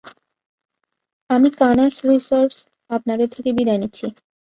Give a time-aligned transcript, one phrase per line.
[1.29, 2.57] আমি কানাস রিচার্ডস,
[2.89, 4.05] আপনাদের থেকে বিদায় নিচ্ছি।